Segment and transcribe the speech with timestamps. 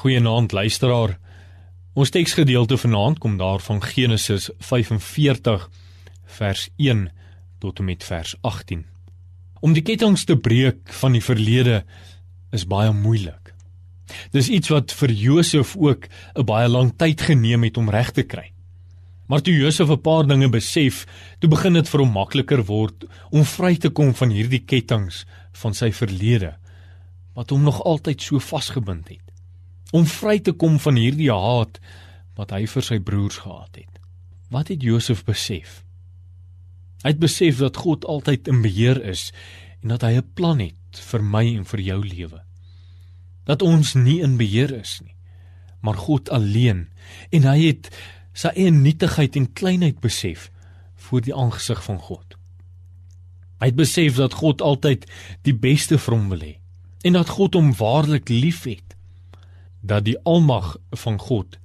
[0.00, 1.18] Goeienaand luisteraar.
[1.92, 5.66] Ons teksgedeelte vanaand kom daarvan Genesis 45
[6.38, 7.02] vers 1
[7.60, 8.86] tot en met vers 18.
[9.60, 11.82] Om die kettinge te breek van die verlede
[12.56, 13.52] is baie moeilik.
[14.32, 18.22] Dis iets wat vir Josef ook 'n baie lang tyd geneem het om reg te
[18.22, 18.52] kry.
[19.28, 21.04] Maar toe Josef 'n paar dinge besef,
[21.38, 25.74] toe begin dit vir hom makliker word om vry te kom van hierdie kettinge van
[25.74, 26.56] sy verlede
[27.34, 29.29] wat hom nog altyd so vasgebind het
[29.92, 31.80] om vry te kom van hierdie haat
[32.38, 34.00] wat hy vir sy broers gehad het.
[34.50, 35.82] Wat het Josef besef?
[37.02, 39.30] Hy het besef dat God altyd in beheer is
[39.82, 42.40] en dat hy 'n plan het vir my en vir jou lewe.
[43.44, 45.14] Dat ons nie in beheer is nie,
[45.80, 46.88] maar God alleen
[47.30, 47.90] en hy het
[48.32, 50.50] sy eie nietigheid en kleinheid besef
[50.96, 52.36] voor die aangesig van God.
[53.60, 55.06] Hy het besef dat God altyd
[55.42, 56.58] die beste vir hom wil hê
[57.02, 58.96] en dat God hom waarlik liefhet
[59.80, 61.58] dat die almag van God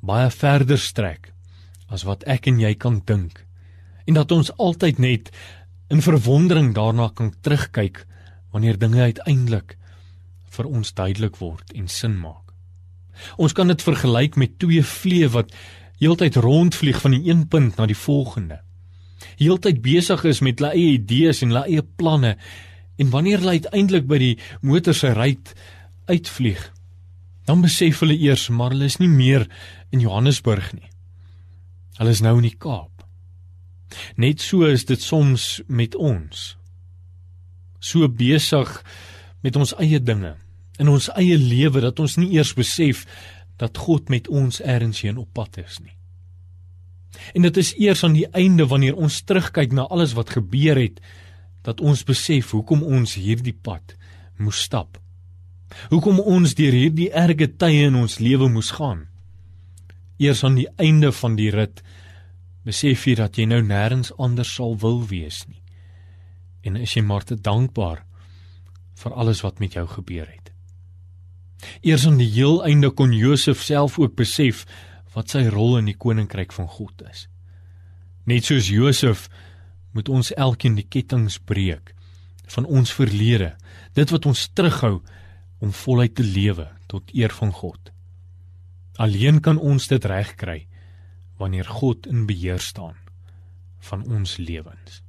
[0.00, 1.32] baie verder strek
[1.88, 3.44] as wat ek en jy kan dink
[4.06, 5.30] en dat ons altyd net
[5.90, 8.04] in verwondering daarna kan terugkyk
[8.50, 9.76] wanneer dinge uiteindelik
[10.50, 12.50] vir ons duidelik word en sin maak.
[13.38, 15.52] Ons kan dit vergelyk met twee vliee wat
[16.00, 18.60] heeltyd rondvlieg van die een punt na die volgende.
[19.38, 22.36] Heeltyd besig is met hulle eie idees en hulle eie planne
[23.00, 24.34] en wanneer hulle uiteindelik by die
[24.66, 25.52] motor se ruit
[26.10, 26.60] uitvlieg,
[27.50, 29.48] Dan besef hulle eers maar hulle is nie meer
[29.90, 30.86] in Johannesburg nie.
[31.98, 33.02] Hulle is nou in die Kaap.
[34.14, 36.44] Net so is dit soms met ons.
[37.82, 38.70] So besig
[39.42, 40.36] met ons eie dinge
[40.78, 43.02] in ons eie lewe dat ons nie eers besef
[43.58, 45.96] dat God met ons ergens heen op pad is nie.
[47.34, 51.02] En dit is eers aan die einde wanneer ons terugkyk na alles wat gebeur het
[51.66, 53.98] dat ons besef hoekom ons hierdie pad
[54.38, 54.99] moes stap.
[55.90, 59.06] Hoekom ons deur hierdie erge tye in ons lewe moes gaan?
[60.20, 61.82] Eers aan die einde van die rit
[62.66, 65.62] besef jy dat jy nou nêrens anders sal wil wees nie.
[66.66, 68.04] En is jy maar te dankbaar
[69.00, 70.50] vir alles wat met jou gebeur het.
[71.80, 74.66] Eers aan die heel einde kon Josef self ook besef
[75.14, 77.26] wat sy rol in die koninkryk van God is.
[78.28, 79.28] Net soos Josef
[79.96, 81.94] moet ons elkeen die kettinge breek
[82.50, 83.54] van ons verlede,
[83.94, 85.00] dit wat ons terughou
[85.60, 87.92] om voluit te lewe tot eer van God.
[89.00, 90.66] Alleen kan ons dit regkry
[91.40, 92.96] wanneer God in beheer staan
[93.90, 95.00] van ons lewens.